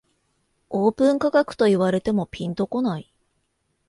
[0.71, 3.13] オープン価格と言われてもピンとこない